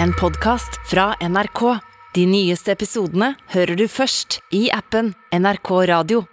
en 0.00 0.12
podkast 0.12 0.80
fra 0.90 1.14
NRK. 1.20 1.78
De 2.14 2.26
nyeste 2.26 2.72
episodene 2.72 3.32
hører 3.54 3.76
du 3.76 3.86
først 3.88 4.40
i 4.54 4.66
appen 4.72 5.12
NRK 5.32 5.70
Radio. 5.90 6.24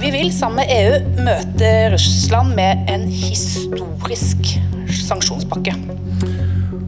Vi 0.00 0.12
vil 0.14 0.30
sammen 0.32 0.62
med 0.62 0.72
EU 0.72 1.24
møte 1.26 1.72
Russland 1.92 2.54
med 2.56 2.88
en 2.92 3.08
historisk 3.12 4.54
sanksjonspakke. 5.06 5.76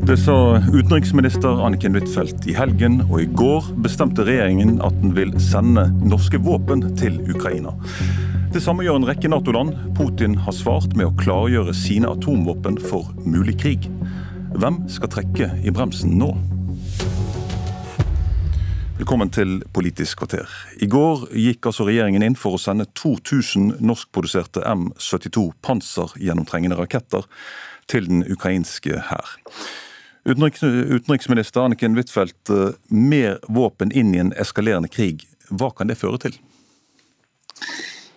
Det 0.03 0.17
sa 0.17 0.59
utenriksminister 0.73 1.67
Anniken 1.67 1.95
Huitfeldt 1.95 2.47
i 2.51 2.55
helgen, 2.59 3.05
og 3.07 3.21
i 3.23 3.27
går 3.39 3.69
bestemte 3.85 4.25
regjeringen 4.27 4.81
at 4.83 4.97
den 4.99 5.13
vil 5.15 5.31
sende 5.39 5.85
norske 6.03 6.41
våpen 6.43 6.83
til 6.99 7.21
Ukraina. 7.31 7.71
Det 8.51 8.65
samme 8.65 8.83
gjør 8.83 8.99
en 8.99 9.07
rekke 9.07 9.31
Nato-land. 9.31 9.77
Putin 9.95 10.35
har 10.43 10.57
svart 10.59 10.97
med 10.99 11.07
å 11.07 11.15
klargjøre 11.21 11.71
sine 11.79 12.11
atomvåpen 12.11 12.81
for 12.83 13.13
mulig 13.23 13.55
krig. 13.63 13.87
Hvem 14.59 14.81
skal 14.91 15.13
trekke 15.15 15.53
i 15.63 15.71
bremsen 15.71 16.19
nå? 16.19 16.33
Velkommen 18.99 19.31
til 19.31 19.61
Politisk 19.71 20.25
kvarter. 20.25 20.51
I 20.83 20.91
går 20.91 21.29
gikk 21.31 21.71
altså 21.71 21.87
regjeringen 21.87 22.27
inn 22.27 22.39
for 22.39 22.59
å 22.59 22.61
sende 22.61 22.91
2000 22.99 23.79
norskproduserte 23.79 24.67
M72 24.67 25.47
pansergjennomtrengende 25.63 26.83
raketter 26.83 27.31
til 27.87 28.11
den 28.11 28.27
ukrainske 28.27 28.99
hær. 29.13 29.39
Utenriks, 30.25 30.63
utenriksminister 30.63 31.65
Anniken 31.65 31.97
Huitfeldt, 31.99 32.51
eh, 32.51 32.75
mer 32.89 33.39
våpen 33.49 33.91
inn 33.93 34.15
i 34.15 34.21
en 34.23 34.33
eskalerende 34.39 34.89
krig, 34.89 35.27
hva 35.51 35.73
kan 35.75 35.91
det 35.91 35.99
føre 35.99 36.21
til? 36.23 36.39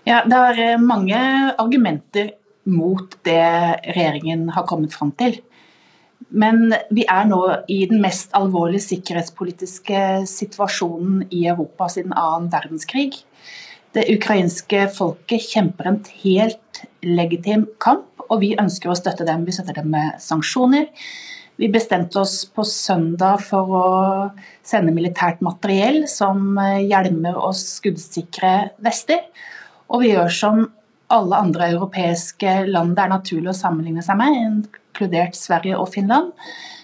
Ja, 0.05 0.23
Det 0.23 0.37
er 0.37 0.77
mange 0.77 1.17
argumenter 1.57 2.33
mot 2.65 3.15
det 3.23 3.41
regjeringen 3.95 4.49
har 4.53 4.65
kommet 4.65 4.93
fram 4.93 5.11
til. 5.11 5.39
Men 6.29 6.73
vi 6.91 7.05
er 7.09 7.25
nå 7.25 7.41
i 7.67 7.85
den 7.89 8.01
mest 8.01 8.31
alvorlige 8.37 8.85
sikkerhetspolitiske 8.85 10.25
situasjonen 10.29 11.27
i 11.31 11.45
Europa 11.47 11.87
siden 11.89 12.13
annen 12.13 12.51
verdenskrig. 12.53 13.23
Det 13.93 14.07
ukrainske 14.11 14.89
folket 14.93 15.41
kjemper 15.41 15.87
en 15.87 16.01
helt 16.23 16.85
legitim 17.01 17.67
kamp, 17.79 18.07
og 18.29 18.41
vi 18.41 18.55
ønsker 18.59 18.91
å 18.91 18.97
støtte 18.97 19.25
dem. 19.25 19.45
Vi 19.45 19.53
støtter 19.55 19.73
dem 19.79 19.91
med 19.93 20.19
sanksjoner. 20.19 20.89
Vi 21.55 21.69
bestemte 21.71 22.19
oss 22.19 22.41
på 22.51 22.65
søndag 22.67 23.39
for 23.47 23.75
å 23.79 23.85
sende 24.65 24.91
militært 24.95 25.39
materiell 25.45 26.01
som 26.11 26.57
hjelmer 26.59 27.37
og 27.39 27.55
skuddsikre 27.55 28.55
vester. 28.83 29.21
Og 29.87 30.03
vi 30.03 30.11
gjør 30.11 30.33
som 30.35 30.65
alle 31.13 31.39
andre 31.39 31.69
europeiske 31.75 32.65
land 32.67 32.95
det 32.97 33.05
er 33.05 33.13
naturlig 33.13 33.51
å 33.53 33.57
sammenligne 33.57 34.03
seg 34.03 34.19
med, 34.19 34.35
inkludert 34.35 35.37
Sverige 35.37 35.79
og 35.79 35.91
Finland. 35.93 36.33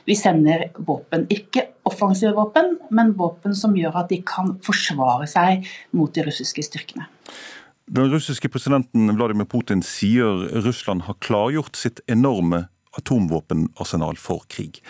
Vi 0.07 0.15
sender 0.17 0.69
våpen, 0.81 1.27
ikke 1.29 1.67
offensive 1.87 2.33
våpen, 2.37 2.77
men 2.93 3.13
våpen 3.17 3.55
som 3.57 3.75
gjør 3.77 4.03
at 4.03 4.11
de 4.13 4.21
kan 4.25 4.55
forsvare 4.65 5.27
seg 5.29 5.67
mot 5.97 6.13
de 6.15 6.25
russiske 6.25 6.63
styrkene. 6.65 7.07
Den 7.91 8.07
russiske 8.13 8.47
presidenten 8.47 9.11
Vladimir 9.17 9.49
Putin 9.51 9.81
sier 9.83 10.45
Russland 10.63 11.09
har 11.09 11.19
klargjort 11.19 11.75
sitt 11.75 11.99
enorme 12.07 12.69
atomvåpenarsenal 12.97 14.17
for 14.19 14.45
krig. 14.51 14.81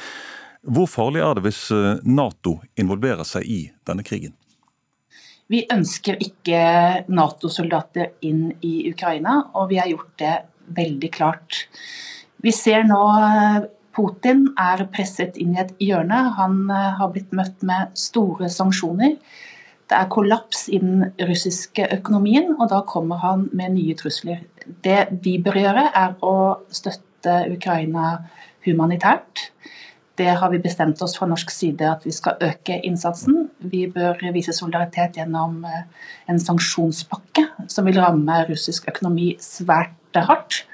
Hvor 0.61 0.85
farlig 0.89 1.23
er 1.25 1.37
det 1.37 1.45
hvis 1.47 1.63
eh, 1.73 2.03
Nato 2.05 2.59
involverer 2.79 3.25
seg 3.25 3.47
i 3.49 3.61
denne 3.87 4.05
krigen? 4.05 4.35
Vi 5.51 5.65
ønsker 5.73 6.21
ikke 6.23 6.61
Nato-soldater 7.11 8.13
inn 8.23 8.53
i 8.63 8.87
Ukraina, 8.91 9.41
og 9.57 9.71
vi 9.71 9.81
har 9.81 9.89
gjort 9.89 10.13
det 10.21 10.35
veldig 10.77 11.09
klart. 11.11 11.65
Vi 12.45 12.53
ser 12.55 12.85
nå 12.87 13.01
eh, 13.17 13.65
Putin 13.91 14.45
er 14.59 14.85
presset 14.93 15.35
inn 15.41 15.57
i 15.57 15.61
et 15.65 15.73
hjørne. 15.83 16.21
Han 16.37 16.63
eh, 16.71 16.91
har 17.01 17.11
blitt 17.11 17.33
møtt 17.35 17.65
med 17.67 17.91
store 17.99 18.47
sanksjoner. 18.53 19.17
Det 19.91 19.97
er 19.97 20.11
kollaps 20.13 20.69
i 20.71 20.79
den 20.79 21.09
russiske 21.19 21.89
økonomien, 21.97 22.53
og 22.55 22.69
da 22.71 22.79
kommer 22.87 23.19
han 23.25 23.49
med 23.51 23.75
nye 23.75 23.97
trusler. 23.99 24.45
Det 24.85 25.09
vi 25.25 25.35
bør 25.43 25.57
gjøre, 25.59 25.87
er 25.91 26.13
å 26.23 26.35
støtte 26.71 27.10
Ukraina 27.27 28.17
humanitært. 28.65 29.51
Det 30.19 30.27
har 30.37 30.51
vi 30.51 30.59
bestemt 30.61 31.01
oss 31.01 31.15
fra 31.17 31.25
norsk 31.29 31.51
side 31.53 31.87
at 31.87 32.03
vi 32.05 32.11
skal 32.13 32.41
øke 32.43 32.77
innsatsen. 32.85 33.47
Vi 33.59 33.85
bør 33.89 34.19
vise 34.35 34.53
solidaritet 34.53 35.17
gjennom 35.17 35.63
eh, 35.65 35.85
en 36.29 36.41
sanksjonspakke 36.41 37.47
som 37.71 37.87
vil 37.87 37.99
ramme 38.01 38.41
russisk 38.49 38.89
økonomi 38.91 39.33
svært 39.41 40.19
hardt. 40.27 40.65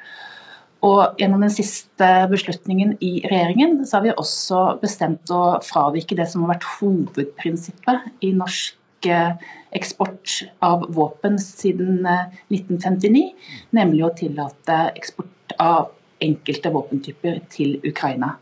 Og 0.85 1.17
gjennom 1.17 1.41
den 1.41 1.53
siste 1.53 2.07
beslutningen 2.29 2.95
i 3.01 3.21
regjeringen, 3.25 3.79
så 3.85 3.97
har 3.97 4.07
vi 4.07 4.17
også 4.17 4.63
bestemt 4.81 5.31
å 5.33 5.57
fravike 5.65 6.17
det 6.17 6.27
som 6.29 6.43
har 6.43 6.55
vært 6.55 6.67
hovedprinsippet 6.77 8.25
i 8.25 8.33
norsk 8.37 9.09
eh, 9.09 9.33
eksport 9.77 10.39
av 10.65 10.85
våpen 10.93 11.37
siden 11.41 12.01
1959, 12.03 13.23
eh, 13.23 13.53
nemlig 13.77 14.05
å 14.05 14.15
tillate 14.17 14.81
eksport 14.97 15.57
av 15.61 15.93
enkelte 16.23 16.71
våpentyper 16.73 17.41
til 17.53 17.77
Ukraina. 17.85 18.33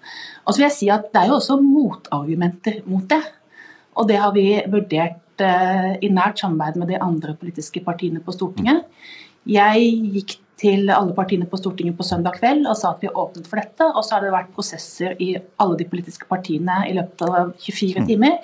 Og 0.45 0.53
så 0.53 0.59
vil 0.59 0.67
jeg 0.67 0.77
si 0.77 0.89
at 0.93 1.11
Det 1.11 1.21
er 1.21 1.31
jo 1.31 1.39
også 1.39 1.59
motargumenter 1.61 2.81
mot 2.85 3.03
det. 3.09 3.21
Og 3.95 4.07
det 4.07 4.17
har 4.19 4.33
vi 4.35 4.47
vurdert 4.71 5.43
eh, 5.43 5.91
i 6.01 6.09
nært 6.11 6.39
samarbeid 6.39 6.79
med 6.79 6.91
de 6.91 7.01
andre 7.01 7.35
politiske 7.39 7.83
partiene 7.83 8.23
på 8.23 8.35
Stortinget. 8.35 8.83
Jeg 9.45 9.91
gikk 10.15 10.37
til 10.59 10.89
alle 10.89 11.13
partiene 11.15 11.47
på 11.49 11.59
Stortinget 11.59 11.97
på 11.97 12.05
søndag 12.07 12.37
kveld 12.39 12.63
og 12.69 12.77
sa 12.79 12.93
at 12.93 13.03
vi 13.03 13.11
åpnet 13.11 13.47
for 13.47 13.59
dette. 13.59 13.87
Og 13.91 14.03
så 14.03 14.15
har 14.15 14.25
det 14.25 14.33
vært 14.35 14.53
prosesser 14.55 15.15
i 15.21 15.35
alle 15.61 15.79
de 15.79 15.87
politiske 15.91 16.27
partiene 16.29 16.81
i 16.89 16.95
løpet 16.95 17.25
av 17.27 17.53
24 17.59 18.03
mm. 18.03 18.07
timer. 18.09 18.37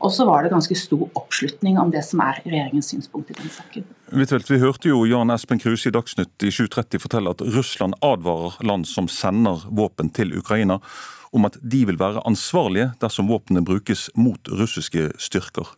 Og 0.00 0.12
så 0.12 0.24
var 0.24 0.42
det 0.42 0.52
ganske 0.54 0.76
stor 0.78 1.04
oppslutning 1.18 1.78
om 1.78 1.90
det 1.92 2.02
som 2.06 2.22
er 2.24 2.40
regjeringens 2.44 2.88
synspunkt 2.92 3.30
i 3.30 3.36
den 3.36 3.52
saken. 3.52 3.84
Vi 4.10 4.58
hørte 4.62 4.88
jo 4.88 5.04
Jan 5.04 5.32
Espen 5.34 5.60
Kruse 5.60 5.90
i 5.90 5.94
Dagsnytt 5.94 6.46
i 6.46 6.52
7.30 6.54 7.02
fortelle 7.02 7.34
at 7.34 7.44
Russland 7.44 7.98
advarer 8.04 8.56
land 8.64 8.88
som 8.88 9.10
sender 9.12 9.66
våpen 9.68 10.08
til 10.16 10.32
Ukraina 10.38 10.80
om 11.36 11.46
at 11.46 11.58
de 11.62 11.84
vil 11.86 12.00
være 12.00 12.24
ansvarlige 12.26 12.90
dersom 13.02 13.28
våpnene 13.30 13.62
brukes 13.66 14.08
mot 14.18 14.50
russiske 14.50 15.10
styrker. 15.20 15.68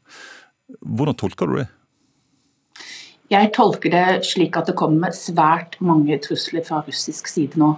Hvordan 0.80 1.18
tolker 1.18 1.50
du 1.50 1.58
det? 1.60 1.68
Jeg 3.32 3.52
tolker 3.56 3.92
det 3.92 4.26
slik 4.28 4.56
at 4.60 4.68
det 4.68 4.76
kommer 4.76 5.14
svært 5.16 5.78
mange 5.80 6.18
trusler 6.24 6.64
fra 6.66 6.82
russisk 6.86 7.30
side 7.30 7.60
nå. 7.60 7.74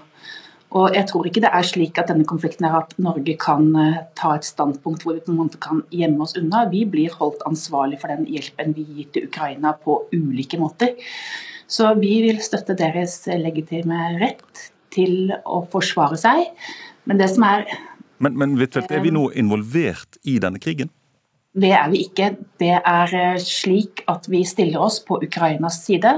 Og 0.74 0.94
jeg 0.96 1.06
tror 1.06 1.28
ikke 1.28 1.42
det 1.44 1.52
er 1.54 1.66
slik 1.66 1.98
at 2.02 2.08
denne 2.10 2.26
konflikten 2.26 2.66
er 2.66 2.80
at 2.80 2.94
Norge 3.02 3.36
kan 3.38 3.68
eh, 3.78 4.00
ta 4.18 4.32
et 4.34 4.46
standpunkt 4.46 5.04
hvor 5.06 5.14
vi 5.14 5.22
på 5.22 5.30
en 5.30 5.38
måte 5.38 5.60
kan 5.62 5.84
gjemme 5.94 6.26
oss 6.26 6.34
unna. 6.40 6.64
Vi 6.72 6.82
blir 6.90 7.14
holdt 7.14 7.44
ansvarlig 7.46 8.00
for 8.02 8.10
den 8.10 8.26
hjelpen 8.26 8.74
vi 8.74 8.86
gir 8.88 9.10
til 9.14 9.28
Ukraina 9.28 9.76
på 9.78 10.00
ulike 10.14 10.58
måter. 10.58 10.96
Så 11.70 11.94
vi 12.00 12.16
vil 12.26 12.42
støtte 12.42 12.74
deres 12.78 13.20
legitime 13.38 14.16
rett 14.18 14.66
til 14.94 15.30
å 15.46 15.62
forsvare 15.70 16.18
seg. 16.18 16.50
Men 17.06 17.22
det 17.22 17.30
som 17.34 17.46
er 17.46 17.66
Men, 18.22 18.36
men 18.38 18.58
Huitfeldt, 18.58 18.92
er 18.94 19.02
vi 19.02 19.10
nå 19.14 19.28
involvert 19.36 20.18
i 20.22 20.38
denne 20.42 20.60
krigen? 20.62 20.90
Det 21.54 21.70
er 21.70 21.86
vi 21.92 22.00
ikke. 22.02 22.32
Det 22.58 22.72
er 22.74 23.12
eh, 23.14 23.36
slik 23.38 24.02
at 24.10 24.26
vi 24.30 24.40
stiller 24.46 24.82
oss 24.82 24.98
på 25.06 25.20
Ukrainas 25.22 25.78
side, 25.84 26.16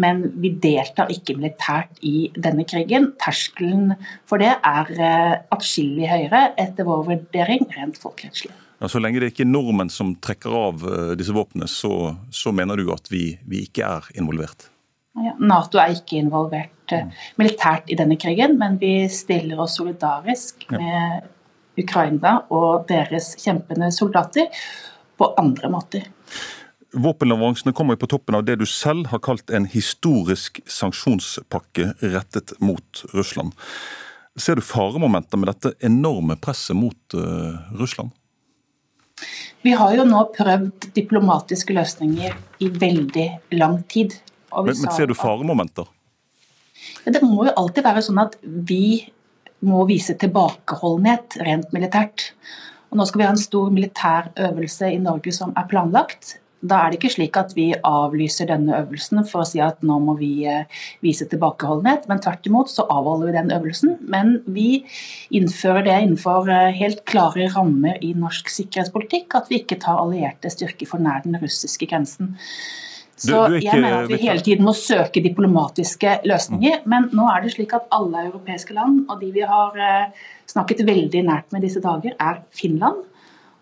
men 0.00 0.22
vi 0.40 0.54
deltar 0.62 1.12
ikke 1.12 1.36
militært 1.36 2.00
i 2.08 2.30
denne 2.40 2.64
krigen. 2.68 3.10
Terskelen 3.20 3.92
for 4.28 4.40
det 4.40 4.54
er 4.56 4.92
eh, 4.96 5.34
atskillig 5.52 6.08
høyere, 6.08 6.46
etter 6.60 6.88
vår 6.88 7.04
vurdering, 7.10 7.68
rent 7.76 8.00
folkerettslig. 8.00 8.54
Ja, 8.80 8.88
så 8.88 8.98
lenge 8.98 9.20
det 9.20 9.34
ikke 9.34 9.44
er 9.44 9.52
nordmenn 9.52 9.92
som 9.92 10.14
trekker 10.24 10.56
av 10.56 10.88
eh, 10.88 11.12
disse 11.20 11.36
våpnene, 11.36 11.68
så, 11.68 12.14
så 12.32 12.54
mener 12.56 12.80
du 12.80 12.88
at 12.96 13.12
vi, 13.12 13.26
vi 13.44 13.66
ikke 13.68 13.84
er 13.98 14.08
involvert? 14.16 14.70
Ja, 15.20 15.36
Nato 15.36 15.76
er 15.76 15.92
ikke 15.92 16.16
involvert 16.16 16.96
militært 17.36 17.92
i 17.92 17.96
denne 17.96 18.16
krigen, 18.20 18.56
men 18.60 18.80
vi 18.80 19.04
stiller 19.12 19.60
oss 19.60 19.76
solidarisk 19.76 20.64
med 20.72 21.28
Ukraina 21.78 22.42
og 22.52 22.86
deres 22.90 23.32
kjempende 23.40 23.90
soldater 23.94 24.50
på 25.18 25.32
andre 25.40 25.70
måter. 25.72 26.08
Våpenleveransene 26.92 27.72
kommer 27.72 27.96
på 27.96 28.08
toppen 28.10 28.36
av 28.36 28.44
det 28.44 28.58
du 28.60 28.66
selv 28.68 29.08
har 29.08 29.22
kalt 29.24 29.50
en 29.50 29.64
historisk 29.72 30.60
sanksjonspakke 30.68 31.94
rettet 32.02 32.52
mot 32.60 33.04
Russland. 33.14 33.54
Ser 34.36 34.56
du 34.56 34.64
faremomenter 34.64 35.40
med 35.40 35.48
dette 35.48 35.72
enorme 35.84 36.36
presset 36.40 36.76
mot 36.76 37.16
uh, 37.16 37.56
Russland? 37.80 38.12
Vi 39.62 39.72
har 39.78 39.94
jo 39.96 40.04
nå 40.08 40.20
prøvd 40.36 40.90
diplomatiske 40.96 41.74
løsninger 41.76 42.36
i 42.60 42.68
veldig 42.68 43.26
lang 43.56 43.80
tid. 43.88 44.16
Men, 44.52 44.72
men, 44.72 44.92
ser 44.92 45.08
du 45.08 45.16
faremomenter? 45.16 45.88
Det 47.04 47.22
må 47.24 47.46
jo 47.46 47.54
alltid 47.56 47.86
være 47.86 48.02
sånn 48.04 48.20
at 48.20 48.36
vi 48.42 49.06
må 49.66 49.86
vise 49.88 50.16
tilbakeholdenhet 50.18 51.38
rent 51.46 51.72
militært. 51.74 52.32
Og 52.92 53.00
nå 53.00 53.08
skal 53.08 53.22
vi 53.22 53.26
ha 53.26 53.32
en 53.32 53.40
stor 53.40 53.72
militær 53.72 54.30
øvelse 54.50 54.90
i 54.92 55.00
Norge 55.00 55.32
som 55.34 55.54
er 55.56 55.68
planlagt. 55.70 56.36
Da 56.62 56.78
er 56.78 56.92
det 56.92 57.00
ikke 57.00 57.10
slik 57.10 57.36
at 57.40 57.54
vi 57.56 57.72
avlyser 57.74 58.46
denne 58.46 58.76
øvelsen 58.84 59.24
for 59.26 59.42
å 59.42 59.46
si 59.48 59.58
at 59.64 59.80
nå 59.82 59.96
må 60.04 60.14
vi 60.20 60.44
eh, 60.46 60.68
vise 61.02 61.26
tilbakeholdenhet, 61.26 62.06
men 62.06 62.22
tvert 62.22 62.46
imot 62.46 62.70
så 62.70 62.84
avholder 62.86 63.30
vi 63.30 63.34
den 63.34 63.50
øvelsen. 63.56 63.96
Men 64.14 64.36
vi 64.46 64.84
innfører 65.34 65.88
det 65.88 65.96
innenfor 66.04 66.52
eh, 66.52 66.70
helt 66.78 67.02
klare 67.08 67.48
rammer 67.56 67.98
i 67.98 68.12
norsk 68.14 68.52
sikkerhetspolitikk, 68.52 69.34
at 69.40 69.50
vi 69.50 69.58
ikke 69.64 69.80
tar 69.82 69.98
allierte 70.04 70.52
styrker 70.54 70.90
for 70.92 71.02
nær 71.02 71.24
den 71.26 71.40
russiske 71.42 71.90
grensen. 71.90 72.36
Så 73.22 73.38
ikke, 73.46 73.68
jeg 73.68 73.82
mener 73.84 74.02
at 74.02 74.10
vi 74.10 74.18
hele 74.24 74.42
tiden 74.42 74.66
må 74.66 74.74
søke 74.76 75.22
diplomatiske 75.22 76.18
løsninger. 76.26 76.82
Mm. 76.82 76.90
Men 76.90 77.08
nå 77.14 77.28
er 77.30 77.44
det 77.44 77.54
slik 77.54 77.74
at 77.76 77.86
alle 77.94 78.26
europeiske 78.26 78.74
land, 78.74 79.04
og 79.08 79.22
de 79.22 79.30
vi 79.34 79.46
har 79.46 79.78
eh, 79.78 80.26
snakket 80.50 80.82
veldig 80.88 81.22
nært 81.28 81.54
med 81.54 81.62
disse 81.66 81.82
dager, 81.84 82.16
er 82.18 82.42
Finland. 82.54 83.04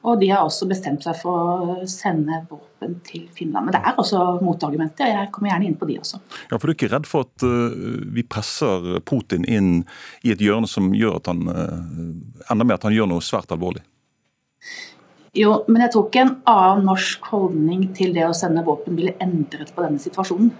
Og 0.00 0.16
de 0.20 0.30
har 0.32 0.46
også 0.46 0.64
bestemt 0.68 1.04
seg 1.04 1.16
for 1.20 1.60
å 1.60 1.74
sende 1.90 2.38
våpen 2.48 2.94
til 3.04 3.26
Finland. 3.36 3.68
Men 3.68 3.74
det 3.76 3.82
er 3.84 3.98
også 4.00 4.22
motargumenter, 4.40 5.10
jeg 5.12 5.28
kommer 5.34 5.52
gjerne 5.52 5.68
inn 5.68 5.76
på 5.76 5.88
de 5.90 5.98
også. 6.00 6.22
Ja, 6.48 6.56
for 6.56 6.64
Du 6.64 6.72
er 6.72 6.78
ikke 6.78 6.92
redd 6.94 7.08
for 7.08 7.28
at 7.28 7.44
uh, 7.44 7.74
vi 8.08 8.24
presser 8.24 9.02
Putin 9.04 9.44
inn 9.44 9.82
i 10.24 10.32
et 10.32 10.40
hjørne 10.40 10.70
som 10.70 10.88
gjør 10.96 11.20
at 11.20 11.28
han 11.28 11.44
uh, 11.52 12.48
enda 12.48 12.64
mer 12.64 12.80
at 12.80 12.88
han 12.88 12.96
gjør 12.96 13.12
noe 13.12 13.24
svært 13.24 13.52
alvorlig? 13.52 13.84
Jo, 15.36 15.60
men 15.70 15.84
jeg 15.84 15.92
tror 15.94 16.08
ikke 16.08 16.22
en 16.24 16.32
annen 16.50 16.88
norsk 16.88 17.26
holdning 17.30 17.84
til 17.94 18.16
det 18.16 18.24
å 18.26 18.34
sende 18.34 18.64
våpen 18.66 18.96
ville 18.98 19.14
endret 19.22 19.70
på 19.76 19.84
denne 19.84 20.02
situasjonen. 20.02 20.50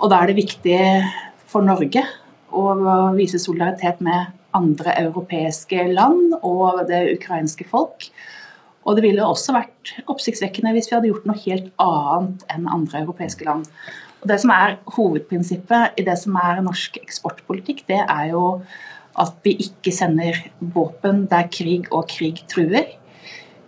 Og 0.00 0.10
da 0.10 0.18
er 0.18 0.30
det 0.30 0.40
viktig 0.40 0.80
for 1.50 1.62
Norge 1.62 2.02
å 2.50 2.64
vise 3.14 3.38
solidaritet 3.38 4.02
med 4.02 4.34
andre 4.58 4.96
europeiske 5.04 5.84
land 5.92 6.34
og 6.40 6.82
det 6.90 7.04
ukrainske 7.14 7.68
folk. 7.70 8.08
Og 8.82 8.96
det 8.98 9.04
ville 9.04 9.22
også 9.22 9.54
vært 9.54 9.94
oppsiktsvekkende 10.10 10.72
hvis 10.74 10.90
vi 10.90 10.96
hadde 10.96 11.10
gjort 11.12 11.28
noe 11.30 11.42
helt 11.44 11.70
annet 11.84 12.46
enn 12.50 12.66
andre 12.66 13.04
europeiske 13.04 13.46
land. 13.46 13.68
Og 14.20 14.28
Det 14.28 14.40
som 14.42 14.50
er 14.50 14.80
hovedprinsippet 14.96 16.00
i 16.00 16.04
det 16.04 16.16
som 16.18 16.34
er 16.42 16.64
norsk 16.64 16.98
eksportpolitikk, 17.00 17.86
det 17.86 18.02
er 18.02 18.32
jo 18.32 18.64
at 19.20 19.36
vi 19.44 19.54
ikke 19.62 19.92
sender 19.94 20.38
våpen 20.74 21.26
der 21.30 21.46
krig 21.52 21.86
og 21.92 22.08
krig 22.10 22.42
truer. 22.50 22.96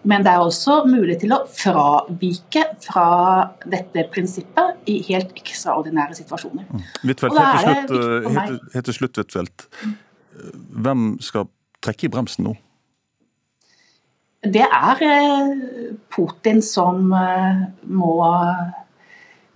Men 0.02 0.24
det 0.26 0.32
er 0.32 0.42
også 0.42 0.80
mulig 0.90 1.20
til 1.22 1.34
å 1.34 1.44
fravike 1.46 2.64
fra 2.82 3.06
dette 3.70 4.02
prinsippet 4.10 4.90
i 4.90 4.98
helt 5.06 5.30
ekstraordinære 5.38 6.16
situasjoner. 6.18 6.66
Mm. 6.66 6.82
Huitfeldt, 7.04 7.38
helt, 7.38 7.94
helt, 8.34 8.66
helt 8.74 8.88
til 8.90 8.98
slutt, 8.98 9.20
Huitfeldt. 9.20 9.66
Hvem 10.82 11.06
skal 11.22 11.46
trekke 11.84 12.08
i 12.08 12.12
bremsen 12.12 12.48
nå? 12.48 12.56
Det 14.42 14.64
er 14.64 15.04
eh, 15.06 15.52
Putin 16.10 16.58
som 16.66 17.12
eh, 17.14 17.62
må 17.94 18.16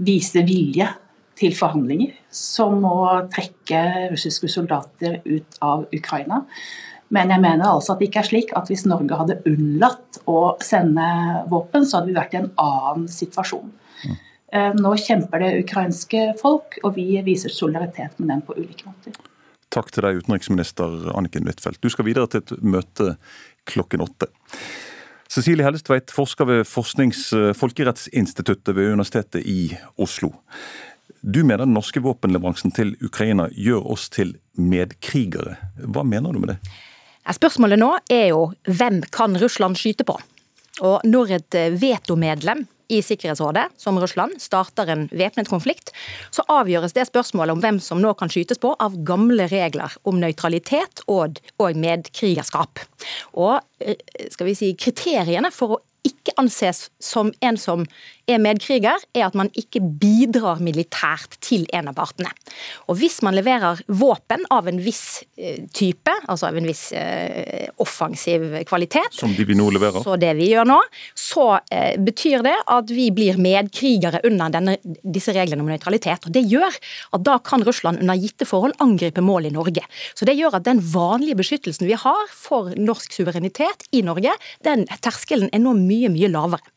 vise 0.07 0.45
vilje 0.47 0.87
til 1.37 1.57
forhandlinger. 1.59 2.15
Som 2.31 2.85
må 2.85 3.01
trekke 3.33 4.13
russiske 4.13 4.51
soldater 4.53 5.19
ut 5.27 5.59
av 5.65 5.89
Ukraina. 5.91 6.45
Men 7.15 7.31
jeg 7.31 7.43
mener 7.43 7.69
altså 7.69 7.95
at 7.95 8.01
det 8.01 8.09
ikke 8.09 8.23
er 8.25 8.29
slik 8.31 8.53
at 8.59 8.71
hvis 8.71 8.87
Norge 8.89 9.19
hadde 9.19 9.39
unnlatt 9.47 10.21
å 10.27 10.57
sende 10.65 11.07
våpen, 11.51 11.87
så 11.87 12.01
hadde 12.01 12.11
vi 12.11 12.17
vært 12.19 12.35
i 12.35 12.41
en 12.41 12.51
annen 12.59 13.07
situasjon. 13.11 13.71
Mm. 14.07 14.17
Nå 14.81 14.93
kjemper 15.03 15.43
det 15.43 15.53
ukrainske 15.65 16.27
folk, 16.41 16.79
og 16.83 16.97
vi 16.99 17.09
viser 17.27 17.53
solidaritet 17.53 18.19
med 18.19 18.31
dem 18.33 18.43
på 18.47 18.57
ulike 18.59 18.89
måter. 18.89 19.15
Takk 19.75 19.91
til 19.93 20.07
deg, 20.07 20.21
utenriksminister 20.23 21.11
Anniken 21.15 21.47
Huitfeldt. 21.47 21.83
Du 21.83 21.91
skal 21.93 22.07
videre 22.07 22.31
til 22.31 22.43
et 22.43 22.53
møte 22.63 23.17
klokken 23.69 24.05
åtte. 24.07 24.31
Cecilie 25.31 25.67
Hellestveit 25.67 26.13
forsker 26.15 26.47
ved 26.47 26.67
Forsknings- 26.71 27.33
folkerettsinstituttet 27.59 28.75
ved 28.77 28.95
Universitetet 28.95 29.43
i 29.43 29.77
Oslo. 29.99 30.31
Du 31.27 31.43
mener 31.43 31.65
den 31.65 31.75
norske 31.75 32.01
våpenleveransen 32.03 32.71
til 32.75 32.95
Ukraina 33.03 33.49
gjør 33.51 33.89
oss 33.97 34.07
til 34.15 34.37
medkrigere. 34.55 35.57
Hva 35.83 36.07
mener 36.07 36.33
du 36.33 36.39
med 36.39 36.55
det? 36.55 36.59
Spørsmålet 37.35 37.81
nå 37.81 37.91
er 38.13 38.29
jo 38.31 38.47
hvem 38.71 39.03
kan 39.11 39.35
Russland 39.41 39.79
skyte 39.81 40.07
på? 40.07 40.15
Og 40.87 41.05
når 41.09 41.39
et 41.39 41.57
vetomedlem 41.81 42.67
i 42.89 43.01
Sikkerhetsrådet, 43.03 43.65
som 43.77 43.99
Russland, 43.99 44.37
starter 44.39 44.91
en 44.93 45.07
væpnet 45.11 45.49
konflikt, 45.51 45.91
så 46.31 46.45
avgjøres 46.53 46.95
det 46.95 47.09
spørsmålet 47.09 47.57
om 47.57 47.63
hvem 47.65 47.81
som 47.83 48.01
nå 48.03 48.13
kan 48.19 48.31
skytes 48.31 48.61
på, 48.63 48.75
av 48.79 48.95
gamle 49.07 49.49
regler 49.51 49.97
om 50.07 50.21
nøytralitet 50.23 51.03
og, 51.11 51.41
og 51.59 51.81
medkrigerskap. 51.83 52.85
Og 53.35 53.59
eh, 53.83 53.99
skal 54.31 54.51
vi 54.51 54.57
si, 54.59 54.73
kriteriene 54.79 55.51
for 55.55 55.77
å 55.77 55.83
ikke 56.07 56.37
anses 56.39 56.87
som 57.03 57.33
en 57.43 57.59
som 57.59 57.83
er 58.27 58.41
medkriger, 58.43 59.03
er 59.15 59.27
at 59.29 59.37
man 59.39 59.51
ikke 59.59 59.81
bidrar 59.81 60.61
militært 60.65 61.39
til 61.45 61.67
en 61.77 61.91
av 61.91 61.97
partene. 61.99 62.33
Og 62.91 62.99
Hvis 63.01 63.21
man 63.23 63.37
leverer 63.37 63.81
våpen 63.87 64.43
av 64.51 64.67
en 64.69 64.81
viss 64.83 65.23
eh, 65.39 65.63
type, 65.75 66.13
altså 66.27 66.49
av 66.51 66.59
en 66.59 66.67
viss 66.67 66.89
eh, 66.97 67.69
offensiv 67.83 68.49
kvalitet, 68.69 69.15
som 69.15 69.35
de 69.37 69.47
vi 69.47 69.57
nå 69.59 69.69
leverer. 69.75 70.03
så 70.03 70.17
det 70.21 70.33
vi 70.39 70.51
gjør 70.51 70.67
nå, 70.69 70.79
så 71.15 71.49
eh, 71.71 71.95
betyr 72.03 72.45
det 72.47 72.57
at 72.77 72.91
vi 72.91 73.09
blir 73.15 73.39
medkrigere 73.43 74.23
under 74.27 74.55
denne, 74.59 74.77
disse 75.03 75.35
reglene 75.37 75.63
om 75.63 75.71
nøytralitet. 75.71 76.27
Og 76.27 76.35
Det 76.35 76.45
gjør 76.47 76.81
at 77.17 77.27
da 77.27 77.39
kan 77.39 77.65
Russland 77.67 78.03
under 78.03 78.19
gitte 78.19 78.49
forhold 78.49 78.77
angripe 78.83 79.23
mål 79.23 79.51
i 79.51 79.55
Norge. 79.55 79.87
Så 80.15 80.27
Det 80.27 80.37
gjør 80.39 80.59
at 80.59 80.67
den 80.67 80.83
vanlige 80.83 81.39
beskyttelsen 81.39 81.87
vi 81.87 81.99
har 81.99 82.27
for 82.35 82.75
norsk 82.75 83.15
suverenitet 83.15 83.87
i 83.95 84.03
Norge, 84.07 84.35
den 84.67 84.87
terskelen 85.05 85.51
er 85.55 85.63
nå 85.63 85.77
mye, 85.79 86.11
mye 86.11 86.31
lavere. 86.33 86.75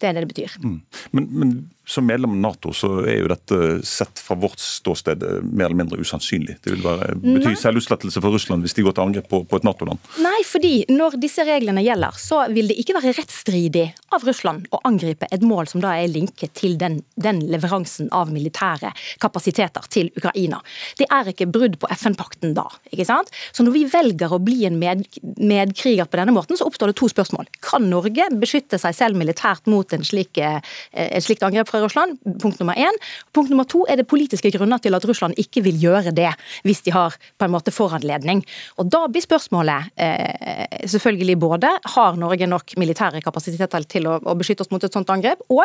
Det 0.00 0.08
er 0.08 0.16
det 0.16 0.22
det 0.24 0.32
betyr. 0.34 0.56
Mm. 0.64 0.80
Men, 1.12 1.28
men 1.38 1.70
som 1.86 2.06
medlem 2.06 2.30
av 2.30 2.36
Nato 2.36 2.72
så 2.76 2.90
er 3.02 3.22
jo 3.22 3.30
dette 3.30 3.58
sett 3.86 4.20
fra 4.22 4.36
vårt 4.38 4.60
ståsted 4.62 5.22
eh, 5.26 5.40
mer 5.42 5.70
eller 5.70 5.80
mindre 5.80 5.98
usannsynlig. 5.98 6.58
Det 6.62 6.74
vil 6.74 6.84
være, 6.84 7.16
bety 7.22 7.54
selvutslettelse 7.58 8.22
for 8.22 8.36
Russland 8.36 8.64
hvis 8.64 8.76
de 8.76 8.84
går 8.86 8.94
til 8.96 9.06
angrep 9.08 9.30
på, 9.30 9.42
på 9.48 9.58
et 9.58 9.66
Nato-land. 9.66 9.98
Nei, 10.22 10.38
fordi 10.46 10.72
når 10.92 11.18
disse 11.22 11.44
reglene 11.46 11.82
gjelder, 11.84 12.16
så 12.20 12.44
vil 12.52 12.70
det 12.70 12.78
ikke 12.82 12.96
være 12.98 13.14
rettsstridig 13.18 13.86
av 14.14 14.26
Russland 14.26 14.68
å 14.74 14.82
angripe 14.86 15.28
et 15.34 15.44
mål 15.46 15.70
som 15.70 15.82
da 15.82 15.96
er 15.98 16.12
linket 16.12 16.54
til 16.60 16.76
den, 16.80 17.00
den 17.18 17.42
leveransen 17.50 18.10
av 18.14 18.30
militære 18.32 18.92
kapasiteter 19.22 19.90
til 19.90 20.12
Ukraina. 20.20 20.60
Det 21.00 21.08
er 21.10 21.32
ikke 21.32 21.48
brudd 21.50 21.78
på 21.82 21.90
FN-pakten 21.96 22.54
da. 22.58 22.68
ikke 22.92 23.08
sant? 23.08 23.32
Så 23.52 23.66
når 23.66 23.76
vi 23.76 23.84
velger 23.90 24.36
å 24.36 24.40
bli 24.42 24.62
en 24.68 24.78
med, 24.80 25.06
medkriger 25.40 26.06
på 26.06 26.20
denne 26.20 26.34
måten, 26.36 26.58
så 26.58 26.68
oppstår 26.68 26.92
det 26.92 26.98
to 27.00 27.10
spørsmål. 27.10 27.50
Kan 27.64 27.90
Norge 27.90 28.30
beskytte 28.38 28.78
seg 28.80 28.94
selv 28.96 29.18
militært 29.18 29.66
mot 29.70 29.90
en 29.96 30.06
slik, 30.06 30.38
eh, 30.38 30.60
et 30.92 31.24
slikt 31.24 31.42
angrep 31.46 31.70
fra 31.70 31.79
Russland. 31.84 32.18
Punkt 32.42 32.60
nummer 32.60 32.78
én. 32.78 32.96
Punkt 33.34 33.50
nummer 33.52 33.68
to 33.68 33.84
er 33.88 34.00
det 34.00 34.08
politiske 34.10 34.52
grunner 34.54 34.80
til 34.82 34.96
at 34.96 35.04
Russland 35.08 35.38
ikke 35.40 35.62
vil 35.66 35.78
gjøre 35.80 36.14
det, 36.16 36.30
hvis 36.66 36.82
de 36.86 36.94
har 36.94 37.16
på 37.38 37.46
en 37.46 37.54
måte 37.54 37.74
foranledning. 37.74 38.44
Og 38.78 38.90
Da 38.90 39.04
blir 39.08 39.24
spørsmålet 39.24 39.92
eh, 39.96 40.80
selvfølgelig 40.90 41.38
både 41.40 41.70
har 41.94 42.18
Norge 42.18 42.48
nok 42.50 42.74
militære 42.80 43.22
kapasiteter 43.24 43.86
til 43.90 44.08
å, 44.10 44.18
å, 44.20 44.34
beskytte 44.38 44.66
oss 44.66 44.72
mot 44.72 44.84
et 44.84 44.92
sånt 44.92 45.10
angrep, 45.12 45.44
og 45.48 45.64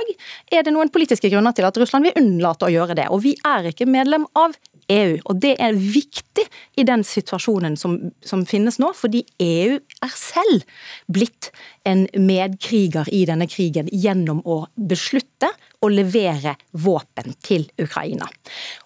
er 0.52 0.64
det 0.64 0.74
noen 0.74 0.92
politiske 0.94 1.30
grunner 1.32 1.56
til 1.56 1.68
at 1.68 1.78
Russland 1.80 2.08
vil 2.08 2.18
unnlate 2.22 2.68
å 2.68 2.74
gjøre 2.74 2.98
det. 2.98 3.10
Og 3.10 3.24
vi 3.26 3.36
er 3.48 3.72
ikke 3.72 3.90
medlem 3.90 4.28
av 4.38 4.56
EU. 4.92 5.18
Og 5.26 5.40
det 5.42 5.56
er 5.62 5.78
viktig 5.78 6.46
i 6.78 6.86
den 6.88 7.04
situasjonen 7.06 7.78
som, 7.80 7.98
som, 8.26 8.46
finnes 8.46 8.78
nå, 8.82 8.92
fordi 8.98 9.24
EU 9.42 9.78
er 9.78 10.14
selv 10.14 10.66
blitt 11.12 11.52
en 11.88 12.06
medkriger 12.20 13.10
i 13.14 13.24
denne 13.30 13.48
krigen 13.50 13.90
gjennom 13.92 14.44
å 14.46 14.66
beslutte 14.76 15.52
å 15.86 15.92
levere 15.92 16.56
våpen 16.72 17.36
til 17.46 17.68
Ukraina. 17.82 18.28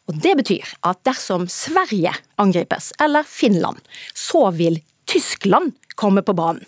Og 0.10 0.20
Det 0.24 0.36
betyr 0.42 0.74
at 0.90 1.02
dersom 1.08 1.48
Sverige 1.52 2.14
angripes, 2.42 2.92
eller 3.00 3.24
Finland, 3.24 3.80
så 4.14 4.50
vil 4.56 4.82
Tyskland 5.10 5.74
komme 5.96 6.22
på 6.26 6.36
banen. 6.38 6.66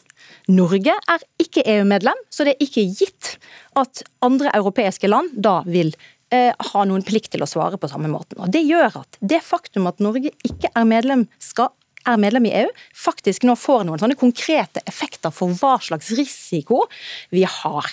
Norge 0.51 0.95
er 0.95 1.21
ikke 1.39 1.63
EU-medlem, 1.69 2.17
så 2.33 2.45
det 2.45 2.55
er 2.55 2.65
ikke 2.65 2.87
gitt 2.89 3.35
at 3.77 4.01
andre 4.25 4.51
europeiske 4.57 5.07
land 5.07 5.35
da 5.37 5.61
vil 5.67 5.93
eh, 6.33 6.49
ha 6.51 6.85
noen 6.87 7.05
plikt 7.05 7.31
til 7.35 7.45
å 7.45 7.49
svare 7.49 7.79
på 7.79 7.89
samme 7.91 8.09
måten. 8.11 8.39
Og 8.41 8.51
Det 8.51 8.63
gjør 8.65 9.03
at 9.03 9.19
det 9.21 9.43
faktum 9.45 9.87
at 9.91 10.01
Norge 10.03 10.33
ikke 10.47 10.71
er 10.73 10.89
medlem, 10.89 11.27
skal 11.39 11.71
er 12.07 12.17
medlem 12.17 12.47
i 12.49 12.53
EU, 12.63 12.69
faktisk 12.97 13.45
nå 13.45 13.55
får 13.59 13.85
noen 13.85 14.01
sånne 14.01 14.17
konkrete 14.19 14.81
effekter 14.89 15.33
for 15.35 15.53
hva 15.61 15.77
slags 15.83 16.09
risiko 16.17 16.85
vi 17.33 17.45
har. 17.45 17.91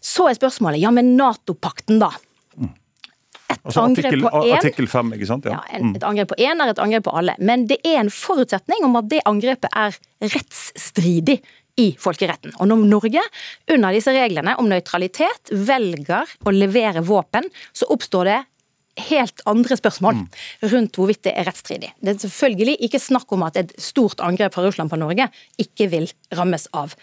Så 0.00 0.28
er 0.30 0.36
spørsmålet 0.38 0.82
ja, 0.82 0.92
men 0.94 1.14
Nato-pakten, 1.18 2.00
da. 2.02 2.10
Et 3.50 3.58
altså 3.66 3.82
artikkel, 3.88 4.26
artikkel 4.30 4.86
5, 4.88 5.14
ikke 5.16 5.26
sant? 5.28 5.48
Ja. 5.50 5.58
ja 5.72 5.80
et 5.90 6.04
angrep 6.06 6.30
på 6.32 6.38
én 6.38 6.62
er 6.62 6.70
et 6.70 6.82
angrep 6.82 7.08
på 7.08 7.14
alle. 7.18 7.34
Men 7.42 7.66
det 7.70 7.80
er 7.82 7.98
en 8.04 8.12
forutsetning 8.14 8.86
om 8.86 8.94
at 9.00 9.08
det 9.10 9.24
angrepet 9.28 9.72
er 9.74 9.96
rettsstridig 10.22 11.40
i 11.80 11.88
folkeretten. 11.98 12.54
Og 12.60 12.70
når 12.70 12.86
Norge 12.90 13.24
under 13.72 13.96
disse 13.96 14.14
reglene 14.14 14.54
om 14.60 14.70
nøytralitet 14.70 15.52
velger 15.66 16.30
å 16.46 16.54
levere 16.54 17.02
våpen, 17.06 17.48
så 17.72 17.88
oppstår 17.90 18.30
det 18.30 18.40
helt 19.10 19.42
andre 19.48 19.78
spørsmål 19.78 20.18
mm. 20.18 20.26
rundt 20.72 20.98
hvorvidt 20.98 21.22
det 21.28 21.34
er 21.38 21.46
rettsstridig. 21.48 21.92
Det 22.02 22.14
er 22.14 22.20
selvfølgelig 22.24 22.76
ikke 22.86 23.00
snakk 23.00 23.32
om 23.34 23.46
at 23.46 23.56
et 23.60 23.72
stort 23.80 24.20
angrep 24.24 24.54
fra 24.54 24.66
Russland 24.66 24.92
på 24.92 24.98
Norge 25.00 25.30
ikke 25.62 25.88
vil 25.92 26.10
rammes 26.36 26.66
av 26.76 26.94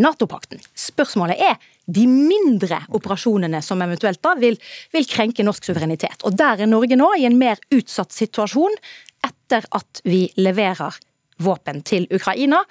Nato-pakten. 0.00 0.62
Spørsmålet 0.74 1.40
er 1.44 1.58
de 1.84 2.06
mindre 2.08 2.80
operasjonene 2.96 3.60
som 3.62 3.82
eventuelt 3.84 4.22
da 4.24 4.32
vil, 4.40 4.56
vil, 4.94 5.06
krenke 5.08 5.44
norsk 5.44 5.68
suverenitet. 5.68 6.24
Og 6.24 6.36
Der 6.38 6.64
er 6.64 6.70
Norge 6.70 6.96
nå 6.96 7.10
i 7.18 7.26
en 7.28 7.36
mer 7.38 7.60
utsatt 7.74 8.14
situasjon 8.16 8.78
etter 9.24 9.66
at 9.76 10.00
vi 10.08 10.26
leverer 10.40 10.96
våpen 11.44 11.82
til 11.84 12.08
Ukraina. 12.14 12.62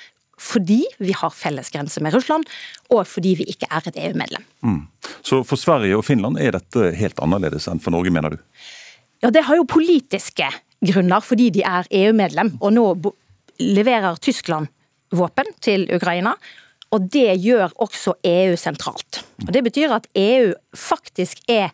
Fordi 0.43 0.82
vi 0.98 1.13
har 1.13 1.29
felles 1.29 1.70
grense 1.72 2.01
med 2.01 2.15
Russland, 2.15 2.48
og 2.89 3.05
fordi 3.08 3.36
vi 3.38 3.46
ikke 3.53 3.70
er 3.70 3.86
et 3.88 4.00
EU-medlem. 4.01 4.43
Mm. 4.65 4.79
Så 5.22 5.43
for 5.46 5.62
Sverige 5.62 6.00
og 6.00 6.03
Finland 6.08 6.39
er 6.41 6.58
dette 6.58 6.89
helt 6.98 7.22
annerledes 7.22 7.70
enn 7.70 7.79
for 7.79 7.93
Norge, 7.93 8.12
mener 8.12 8.34
du? 8.34 8.39
Ja, 9.22 9.29
Det 9.29 9.46
har 9.46 9.55
jo 9.55 9.70
politiske 9.70 10.50
grunner, 10.84 11.22
fordi 11.22 11.51
de 11.53 11.62
er 11.63 11.88
EU-medlem. 11.91 12.58
Og 12.60 12.74
nå 12.74 13.13
leverer 13.62 14.17
Tyskland 14.20 14.67
våpen 15.13 15.48
til 15.62 15.86
Ukraina. 15.93 16.34
Og 16.93 17.09
det 17.13 17.39
gjør 17.41 17.73
også 17.81 18.15
EU 18.27 18.55
sentralt. 18.59 19.23
Og 19.47 19.53
Det 19.53 19.63
betyr 19.65 19.95
at 19.95 20.07
EU 20.15 20.53
faktisk 20.77 21.41
er 21.50 21.73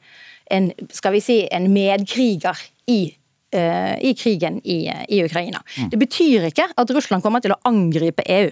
en, 0.52 0.72
skal 0.90 1.14
vi 1.14 1.22
si, 1.22 1.40
en 1.52 1.70
medkriger 1.74 2.58
i 2.88 3.02
uh, 3.56 3.96
i 4.02 4.14
krigen 4.18 4.60
i, 4.64 4.80
i, 5.08 5.24
Ukraina. 5.24 5.62
Mm. 5.78 5.90
Det 5.90 6.00
betyr 6.00 6.50
ikke 6.50 6.70
at 6.76 6.94
Russland 6.96 7.24
kommer 7.26 7.44
til 7.44 7.54
å 7.54 7.60
angripe 7.70 8.26
EU, 8.26 8.52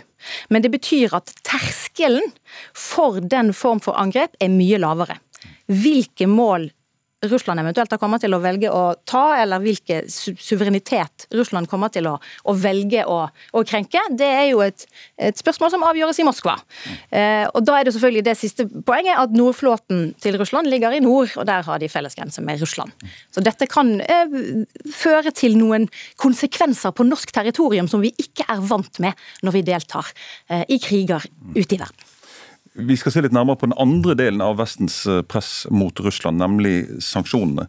men 0.50 0.66
det 0.66 0.72
betyr 0.74 1.16
at 1.18 1.34
terskelen 1.48 2.34
for 2.74 3.22
den 3.22 3.54
form 3.54 3.82
for 3.84 3.98
angrep 4.00 4.38
er 4.42 4.54
mye 4.54 4.80
lavere. 4.82 5.20
Hvilke 5.68 6.28
mål 6.30 6.70
Russland 7.26 7.60
eventuelt 7.64 7.96
kommer 7.98 8.22
til 8.22 8.36
å 8.36 8.40
velge 8.44 8.70
å 8.70 8.92
ta, 9.10 9.40
eller 9.42 9.62
hvilken 9.64 10.06
suverenitet 10.08 11.26
Russland 11.34 11.70
kommer 11.70 11.90
til 11.94 12.06
å, 12.12 12.14
å 12.46 12.54
velge 12.54 13.02
å, 13.10 13.24
å, 13.58 13.64
krenke, 13.66 14.04
det 14.14 14.28
er 14.28 14.44
jo 14.52 14.62
et, 14.62 14.86
et, 15.18 15.38
spørsmål 15.38 15.72
som 15.74 15.86
avgjøres 15.88 16.22
i 16.22 16.28
Moskva. 16.28 16.58
Eh, 17.10 17.46
og 17.50 17.66
Da 17.66 17.80
er 17.80 17.88
det 17.88 17.96
selvfølgelig 17.96 18.26
det 18.28 18.36
siste 18.38 18.68
poenget, 18.86 19.18
at 19.18 19.34
nordflåten 19.34 20.12
til 20.22 20.38
Russland 20.38 20.70
ligger 20.70 20.94
i 20.94 21.02
nord, 21.02 21.34
og 21.42 21.48
der 21.50 21.66
har 21.66 21.82
de 21.82 21.90
fellesgrense 21.90 22.44
med 22.46 22.62
Russland. 22.62 22.94
Så 23.34 23.42
dette 23.42 23.66
kan 23.72 23.96
eh, 24.02 24.38
føre 24.94 25.34
til 25.34 25.58
noen 25.58 25.90
konsekvenser 26.22 26.94
på 26.94 27.08
norsk 27.08 27.34
territorium 27.34 27.90
som 27.90 28.06
vi 28.06 28.14
ikke 28.22 28.46
er 28.46 28.62
vant 28.70 29.02
med 29.02 29.18
når 29.42 29.58
vi 29.58 29.66
deltar 29.74 30.14
eh, 30.52 30.68
i 30.70 30.78
kriger 30.84 31.26
ute 31.58 31.74
i 31.74 31.82
verden. 31.82 32.14
Vi 32.78 32.98
skal 32.98 33.14
se 33.14 33.24
litt 33.26 33.34
nærmere 33.34 33.58
på 33.58 33.70
den 33.70 33.78
andre 33.82 34.14
delen 34.18 34.42
av 34.44 34.60
Vestens 34.60 35.00
eh, 35.10 35.24
press 35.26 35.66
mot 35.74 35.98
Russland, 36.06 36.38
nemlig 36.38 37.02
sanksjonene. 37.02 37.66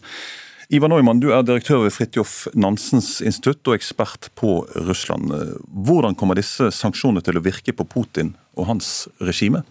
Ivar 0.68 0.90
Neumann, 0.92 1.22
du 1.22 1.30
er 1.32 1.46
direktør 1.48 1.86
ved 1.86 1.94
Fridtjof 1.96 2.32
Nansens 2.52 3.22
institutt 3.24 3.64
og 3.70 3.78
ekspert 3.78 4.28
på 4.36 4.58
Russland. 4.84 5.32
Hvordan 5.64 6.18
kommer 6.18 6.36
disse 6.36 6.68
sanksjonene 6.76 7.24
til 7.24 7.40
å 7.40 7.44
virke 7.46 7.72
på 7.72 7.86
Putin 7.88 8.34
og 8.52 8.68
hans 8.68 8.90
regime? 9.24 9.62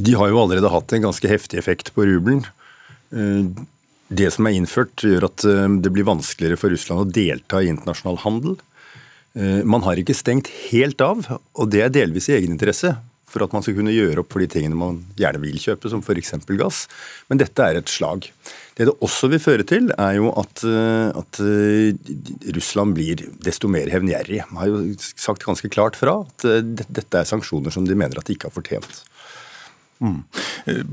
De 0.00 0.16
har 0.16 0.32
jo 0.32 0.40
allerede 0.40 0.72
hatt 0.72 0.96
en 0.96 1.04
ganske 1.10 1.28
heftig 1.28 1.60
effekt 1.60 1.92
på 1.92 2.08
rubelen. 2.08 2.46
Eh, 3.12 3.44
det 4.08 4.32
som 4.32 4.48
er 4.48 4.56
innført, 4.56 5.04
gjør 5.04 5.28
at 5.28 5.44
eh, 5.44 5.68
det 5.84 5.92
blir 5.92 6.08
vanskeligere 6.08 6.56
for 6.64 6.72
Russland 6.72 7.04
å 7.04 7.12
delta 7.20 7.60
i 7.60 7.68
internasjonal 7.74 8.22
handel. 8.24 8.58
Man 9.30 9.84
har 9.84 9.94
ikke 9.94 10.16
stengt 10.18 10.48
helt 10.72 10.98
av, 11.04 11.20
og 11.30 11.68
det 11.70 11.84
er 11.84 11.92
delvis 11.94 12.26
i 12.26 12.32
egeninteresse 12.34 12.96
for 13.30 13.44
at 13.44 13.54
man 13.54 13.64
skal 13.64 13.76
kunne 13.78 13.94
gjøre 13.94 14.22
opp 14.22 14.34
for 14.34 14.42
de 14.42 14.50
tingene 14.50 14.78
man 14.78 15.02
gjerne 15.18 15.42
vil 15.42 15.60
kjøpe, 15.60 15.90
som 15.92 16.02
f.eks. 16.02 16.34
gass. 16.58 16.84
Men 17.30 17.40
dette 17.42 17.66
er 17.66 17.80
et 17.80 17.92
slag. 17.92 18.28
Det 18.78 18.88
det 18.88 18.96
også 19.04 19.28
vil 19.28 19.42
føre 19.42 19.66
til, 19.68 19.90
er 20.00 20.16
jo 20.16 20.30
at, 20.40 20.62
eh, 20.64 21.10
at 21.20 21.40
eh, 21.44 22.14
Russland 22.56 22.96
blir 22.96 23.26
desto 23.44 23.68
mer 23.68 23.90
hevngjerrig. 23.92 24.42
Man 24.50 24.62
har 24.62 24.70
jo 24.70 24.80
sagt 24.98 25.44
ganske 25.44 25.68
klart 25.72 25.98
fra 26.00 26.20
at 26.24 26.46
eh, 26.48 26.62
dette 26.64 27.20
er 27.20 27.28
sanksjoner 27.28 27.74
som 27.74 27.86
de 27.88 27.98
mener 27.98 28.18
at 28.18 28.26
de 28.26 28.36
ikke 28.36 28.48
har 28.48 28.56
fortjent. 28.56 29.02
Mm. 30.00 30.22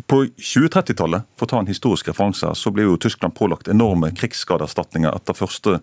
På 0.07 0.23
2030-tallet, 0.25 1.27
for 1.39 1.47
å 1.47 1.51
ta 1.51 1.59
en 1.61 1.69
historisk 1.69 2.09
referanse, 2.09 2.49
så 2.59 2.71
ble 2.75 2.83
jo 2.83 2.97
Tyskland 2.99 3.35
pålagt 3.37 3.69
enorme 3.71 4.09
krigsskadeerstatninger 4.15 5.15
etter 5.15 5.37
første 5.37 5.77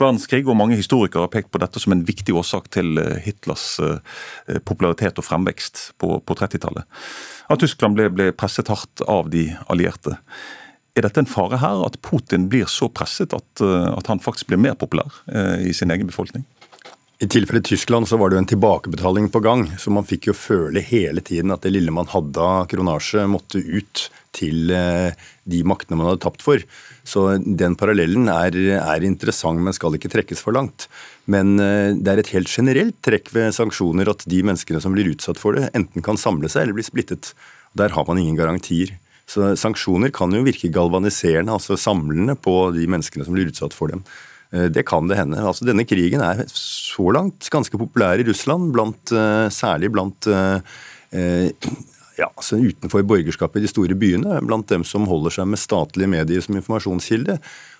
verdenskrig, 0.00 0.46
og 0.46 0.56
mange 0.56 0.78
historikere 0.80 1.26
har 1.26 1.32
pekt 1.32 1.52
på 1.52 1.60
dette 1.60 1.82
som 1.82 1.92
en 1.92 2.04
viktig 2.08 2.34
årsak 2.38 2.70
til 2.72 2.96
eh, 3.02 3.20
Hitlers 3.26 3.66
eh, 3.84 4.56
popularitet 4.64 5.20
og 5.20 5.28
fremvekst 5.28 5.84
på, 6.00 6.16
på 6.24 6.38
30-tallet. 6.40 6.88
At 7.52 7.60
Tyskland 7.60 7.98
ble, 7.98 8.08
ble 8.12 8.30
presset 8.32 8.72
hardt 8.72 9.04
av 9.04 9.28
de 9.32 9.50
allierte. 9.72 10.16
Er 10.96 11.04
dette 11.04 11.20
en 11.20 11.28
fare 11.28 11.60
her, 11.60 11.84
at 11.84 12.00
Putin 12.04 12.48
blir 12.52 12.68
så 12.72 12.88
presset 12.88 13.36
at, 13.36 13.64
eh, 13.64 13.88
at 13.92 14.08
han 14.08 14.24
faktisk 14.24 14.48
blir 14.48 14.60
mer 14.60 14.80
populær 14.80 15.22
i 15.60 15.76
sin 15.76 15.92
egen 15.92 16.08
befolkning? 16.08 16.48
I 17.22 17.28
tilfellet 17.30 17.64
Tyskland 17.64 18.08
så 18.08 18.16
var 18.18 18.30
det 18.30 18.34
jo 18.34 18.40
en 18.42 18.48
tilbakebetaling 18.50 19.28
på 19.30 19.40
gang, 19.44 19.60
så 19.78 19.92
man 19.94 20.06
fikk 20.06 20.26
jo 20.26 20.32
føle 20.34 20.80
hele 20.82 21.22
tiden 21.22 21.54
at 21.54 21.62
det 21.62 21.70
lille 21.70 21.92
man 21.94 22.08
hadde 22.10 22.42
av 22.42 22.64
kronasje, 22.72 23.28
måtte 23.30 23.60
ut 23.62 24.08
til 24.34 24.72
eh, 24.74 25.14
de 25.46 25.60
maktene 25.62 26.00
man 26.00 26.08
hadde 26.10 26.24
tapt 26.24 26.42
for. 26.42 26.64
Så 27.06 27.36
den 27.38 27.76
parallellen 27.78 28.26
er, 28.32 28.58
er 28.74 29.06
interessant, 29.06 29.62
men 29.62 29.76
skal 29.76 29.94
ikke 29.94 30.10
trekkes 30.10 30.42
for 30.42 30.56
langt. 30.56 30.88
Men 31.30 31.54
eh, 31.62 31.92
det 31.94 32.10
er 32.10 32.24
et 32.24 32.32
helt 32.34 32.50
generelt 32.50 32.98
trekk 33.06 33.30
ved 33.36 33.54
sanksjoner 33.54 34.10
at 34.10 34.26
de 34.26 34.42
menneskene 34.42 34.82
som 34.82 34.96
blir 34.96 35.12
utsatt 35.12 35.38
for 35.38 35.54
det, 35.54 35.68
enten 35.78 36.02
kan 36.02 36.18
samle 36.18 36.50
seg 36.50 36.66
eller 36.66 36.80
bli 36.80 36.88
splittet. 36.88 37.36
Der 37.78 37.94
har 37.94 38.08
man 38.10 38.18
ingen 38.18 38.40
garantier. 38.40 38.96
Så 39.30 39.54
sanksjoner 39.62 40.10
kan 40.10 40.34
jo 40.34 40.42
virke 40.42 40.74
galvaniserende, 40.74 41.54
altså 41.54 41.78
samlende 41.78 42.34
på 42.34 42.72
de 42.74 42.90
menneskene 42.90 43.30
som 43.30 43.38
blir 43.38 43.54
utsatt 43.54 43.78
for 43.78 43.94
dem. 43.94 44.02
Eh, 44.52 44.68
det 44.72 44.86
kan 44.88 45.08
det 45.08 45.20
hende. 45.20 45.40
Altså, 45.40 45.66
denne 45.68 45.86
krigen 45.88 46.24
er 46.24 46.44
så 46.52 47.08
langt 47.14 47.48
ganske 47.52 47.78
populær 47.80 48.20
i 48.20 48.28
Russland, 48.28 48.72
blant, 48.74 49.12
eh, 49.16 49.48
særlig 49.52 49.92
blant 49.92 50.28
eh, 50.28 50.60
ja, 52.18 52.28
altså 52.28 52.58
utenfor 52.60 53.04
borgerskapet 53.08 53.60
i 53.60 53.64
de 53.64 53.70
store 53.70 53.96
byene, 53.98 54.40
blant 54.44 54.68
dem 54.68 54.84
som 54.84 55.06
holder 55.08 55.32
seg 55.32 55.48
med 55.48 55.60
statlige 55.60 56.10
medier 56.12 56.44
som 56.44 56.56
informasjonskilde. 56.58 57.38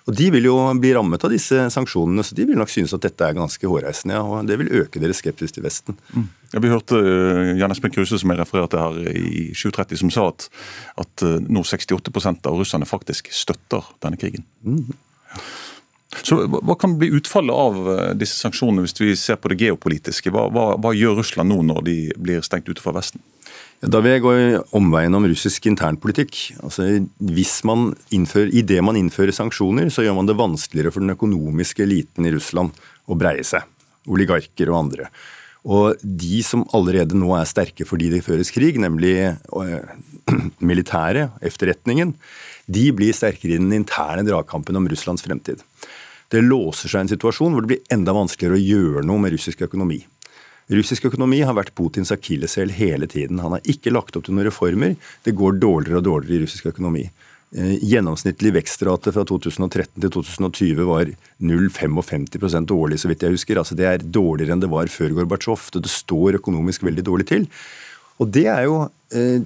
Og 0.09 0.17
De 0.17 0.29
vil 0.33 0.49
jo 0.49 0.55
bli 0.81 0.91
rammet 0.95 1.23
av 1.23 1.31
disse 1.31 1.67
sanksjonene, 1.71 2.25
så 2.25 2.35
de 2.35 2.47
vil 2.49 2.59
nok 2.59 2.71
synes 2.73 2.95
at 2.95 3.05
dette 3.05 3.23
er 3.23 3.37
ganske 3.37 3.69
hårreisende. 3.69 4.17
Ja, 4.17 4.23
og 4.25 4.47
Det 4.49 4.57
vil 4.59 4.73
øke 4.81 4.99
deres 4.99 5.21
skepsis 5.23 5.53
til 5.53 5.63
Vesten. 5.63 5.95
Mm. 6.11 6.27
Ja, 6.53 6.59
vi 6.59 6.73
hørte 6.73 6.99
uh, 6.99 7.53
Jan 7.57 7.71
Espen 7.71 7.93
Kruse 7.93 8.19
som 8.19 8.33
jeg 8.33 8.41
refererte 8.41 8.81
her 8.81 8.99
i 9.13 9.53
2030, 9.55 10.01
som 10.03 10.11
sa 10.13 10.27
at, 10.33 10.49
at 11.05 11.23
uh, 11.23 11.39
nå 11.39 11.63
68 11.63 12.43
av 12.43 12.59
russerne 12.59 12.89
faktisk 12.89 13.31
støtter 13.31 13.87
denne 14.03 14.19
krigen. 14.19 14.43
Mm. 14.65 14.91
Så 16.23 16.39
Hva 16.47 16.75
kan 16.79 16.95
bli 16.99 17.11
utfallet 17.17 17.51
av 17.51 17.79
eh, 17.91 18.11
disse 18.15 18.39
sanksjonene 18.39 18.85
hvis 18.85 18.95
vi 19.01 19.11
ser 19.19 19.39
på 19.41 19.51
det 19.51 19.59
geopolitiske? 19.65 20.31
Hva, 20.31 20.47
hva, 20.53 20.73
hva 20.79 20.93
gjør 20.95 21.19
Russland 21.19 21.51
nå 21.51 21.59
når 21.67 21.83
de 21.87 21.97
blir 22.15 22.43
stengt 22.45 22.69
ute 22.71 22.83
fra 22.83 22.95
Vesten? 22.95 23.23
Da 23.83 23.99
vil 23.99 24.13
jeg 24.15 24.23
gå 24.23 24.33
omveien 24.79 25.15
om 25.17 25.25
russisk 25.27 25.65
internpolitikk. 25.67 26.37
Altså, 26.63 26.85
hvis 27.19 27.57
man 27.67 27.89
innfører, 28.15 28.53
I 28.55 28.63
det 28.63 28.79
man 28.85 28.95
innfører 28.95 29.35
sanksjoner, 29.35 29.91
så 29.91 30.05
gjør 30.05 30.15
man 30.21 30.29
det 30.29 30.39
vanskeligere 30.39 30.93
for 30.95 31.03
den 31.03 31.11
økonomiske 31.11 31.83
eliten 31.83 32.29
i 32.29 32.31
Russland 32.31 32.71
å 33.11 33.17
breie 33.19 33.43
seg. 33.43 33.67
Oligarker 34.07 34.71
og 34.71 34.79
andre. 34.85 35.09
Og 35.63 35.99
de 36.03 36.39
som 36.43 36.63
allerede 36.75 37.15
nå 37.15 37.35
er 37.35 37.47
sterke 37.47 37.87
fordi 37.87 38.09
det 38.11 38.23
føres 38.23 38.51
krig, 38.55 38.79
nemlig 38.83 39.15
øh, 39.31 39.83
militæret, 40.71 41.35
efterretningen, 41.43 42.15
de 42.71 42.87
blir 42.95 43.15
sterkere 43.15 43.57
i 43.57 43.59
den 43.59 43.75
interne 43.75 44.23
dragkampen 44.27 44.79
om 44.79 44.87
Russlands 44.91 45.23
fremtid. 45.27 45.63
Det 46.33 46.41
låser 46.41 46.89
seg 46.89 47.03
en 47.03 47.11
situasjon 47.11 47.53
hvor 47.53 47.61
det 47.61 47.69
blir 47.75 47.93
enda 47.93 48.15
vanskeligere 48.15 48.57
å 48.57 48.63
gjøre 48.63 49.05
noe 49.05 49.21
med 49.21 49.35
russisk 49.35 49.61
økonomi. 49.67 49.99
Russisk 50.73 51.05
økonomi 51.11 51.43
har 51.45 51.53
vært 51.57 51.73
Putins 51.77 52.09
akilleshæl 52.15 52.71
hele 52.73 53.05
tiden. 53.11 53.41
Han 53.43 53.53
har 53.53 53.69
ikke 53.69 53.91
lagt 53.93 54.15
opp 54.17 54.25
til 54.25 54.33
noen 54.33 54.47
reformer. 54.47 54.95
Det 55.27 55.35
går 55.37 55.59
dårligere 55.61 55.99
og 55.99 56.07
dårligere 56.07 56.39
i 56.39 56.45
russisk 56.47 56.71
økonomi. 56.71 57.03
Eh, 57.53 57.75
gjennomsnittlig 57.85 58.55
vekstrate 58.55 59.13
fra 59.13 59.25
2013 59.29 59.99
til 59.99 60.13
2020 60.15 60.87
var 60.89 61.11
0,55% 61.43 62.73
årlig, 62.73 62.97
så 63.03 63.11
vidt 63.11 63.27
jeg 63.27 63.35
husker. 63.35 63.59
Altså 63.61 63.77
Det 63.77 63.85
er 63.85 64.07
dårligere 64.07 64.55
enn 64.55 64.63
det 64.63 64.71
var 64.73 64.89
før 64.89 65.13
Gorbatsjov. 65.19 65.69
Det 65.77 65.91
står 65.91 66.39
økonomisk 66.39 66.87
veldig 66.87 67.05
dårlig 67.05 67.29
til. 67.29 67.45
Og 68.17 68.31
det 68.33 68.47
er 68.49 68.65
jo 68.65 68.87
eh, 69.13 69.43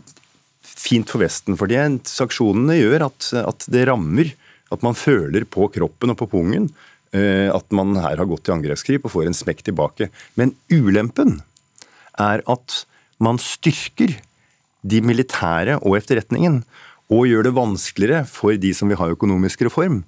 fint 0.61 1.09
for 1.09 1.19
Vesten, 1.25 1.57
for 1.59 1.67
sanksjonene 2.07 2.79
gjør 2.79 3.09
at, 3.09 3.33
at 3.43 3.67
det 3.73 3.89
rammer 3.89 4.31
at 4.73 4.83
man 4.85 4.97
føler 4.97 5.47
på 5.49 5.69
kroppen 5.73 6.13
og 6.13 6.19
på 6.19 6.29
pungen 6.31 6.69
eh, 7.15 7.47
at 7.53 7.71
man 7.75 7.95
her 7.99 8.19
har 8.19 8.29
gått 8.29 8.45
til 8.47 8.57
angrepskrig 8.57 8.99
og 9.03 9.13
får 9.13 9.29
en 9.29 9.37
smekk 9.37 9.63
tilbake. 9.69 10.09
Men 10.39 10.55
ulempen 10.71 11.39
er 12.19 12.43
at 12.49 12.81
man 13.23 13.39
styrker 13.41 14.17
de 14.87 14.99
militære 15.03 15.79
og 15.81 15.97
etterretningen, 15.99 16.61
og 17.07 17.27
gjør 17.29 17.47
det 17.47 17.55
vanskeligere 17.55 18.27
for 18.27 18.55
de 18.59 18.73
som 18.75 18.91
vil 18.91 18.99
ha 18.99 19.07
økonomisk 19.13 19.63
reform, 19.67 20.01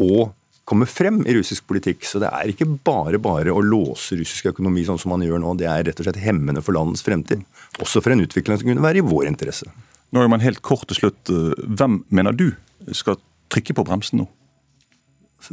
å 0.00 0.28
komme 0.68 0.86
frem 0.88 1.22
i 1.26 1.34
russisk 1.36 1.64
politikk. 1.68 2.04
Så 2.06 2.20
det 2.22 2.28
er 2.28 2.52
ikke 2.52 2.68
bare 2.84 3.20
bare 3.22 3.52
å 3.52 3.64
låse 3.64 4.16
russisk 4.18 4.50
økonomi 4.52 4.84
sånn 4.86 5.00
som 5.00 5.14
man 5.14 5.24
gjør 5.24 5.40
nå. 5.42 5.56
Det 5.58 5.68
er 5.68 5.86
rett 5.88 6.00
og 6.00 6.06
slett 6.06 6.20
hemmende 6.22 6.62
for 6.64 6.76
landets 6.76 7.04
fremtid. 7.04 7.42
Også 7.82 8.04
for 8.04 8.14
en 8.14 8.22
utvikling 8.24 8.60
som 8.60 8.68
kunne 8.68 8.84
være 8.84 9.00
i 9.00 9.06
vår 9.06 9.30
interesse. 9.32 9.68
Nå 10.12 10.22
er 10.22 10.30
man 10.30 10.44
helt 10.44 10.62
kort 10.64 10.84
til 10.90 11.00
slutt. 11.00 11.32
Hvem 11.32 12.02
mener 12.12 12.36
du 12.36 12.50
skal 12.92 13.18
trykke 13.52 13.76
på 13.76 13.84
bremsen 13.88 14.22
nå? 14.22 14.28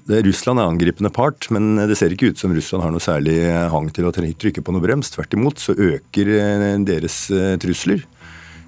Russland 0.08 0.62
er 0.62 0.70
angripende 0.70 1.10
part, 1.10 1.48
men 1.53 1.74
det 1.89 1.98
ser 1.98 2.13
ikke 2.13 2.29
ut 2.29 2.41
som 2.41 2.53
Russland 2.53 2.84
har 2.86 2.94
noe 2.94 3.01
særlig 3.01 3.39
hang 3.74 3.88
til 3.94 4.06
å 4.06 4.13
trykke 4.13 4.62
på 4.62 4.75
noe 4.75 4.84
brems. 4.84 5.10
Tvert 5.13 5.34
imot 5.34 5.62
så 5.62 5.74
øker 5.74 6.29
eh, 6.36 6.65
deres 6.86 7.24
eh, 7.34 7.56
trusler. 7.62 8.03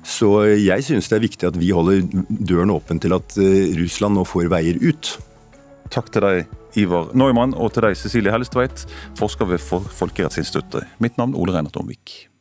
Så 0.01 0.31
jeg 0.57 0.81
synes 0.87 1.11
det 1.11 1.17
er 1.19 1.27
viktig 1.27 1.49
at 1.51 1.59
vi 1.61 1.69
holder 1.75 2.01
døren 2.29 2.73
åpen 2.73 3.01
til 3.01 3.13
at 3.13 3.37
eh, 3.37 3.75
Russland 3.77 4.17
nå 4.17 4.25
får 4.25 4.49
veier 4.49 4.81
ut. 4.81 5.13
Takk 5.93 6.09
til 6.09 6.25
deg, 6.25 6.57
Ivar 6.79 7.11
Neumann, 7.13 7.53
og 7.53 7.73
til 7.75 7.85
deg, 7.85 7.99
Cecilie 7.99 8.33
Hellestveit, 8.33 8.87
forsker 9.19 9.49
ved 9.51 9.61
Folkerettsinstituttet. 9.61 10.97
Mitt 11.03 11.21
navn 11.21 11.37
Ole 11.37 11.53
Reinert 11.53 11.77
Omvik. 11.77 12.25